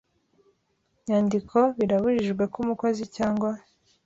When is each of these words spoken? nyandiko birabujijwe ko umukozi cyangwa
nyandiko 1.05 1.57
birabujijwe 1.77 2.43
ko 2.51 2.57
umukozi 2.63 3.03
cyangwa 3.15 3.51